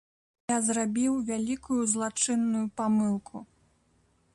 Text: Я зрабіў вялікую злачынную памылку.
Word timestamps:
Я 0.51 0.55
зрабіў 0.69 1.13
вялікую 1.29 1.77
злачынную 1.93 2.65
памылку. 2.83 3.45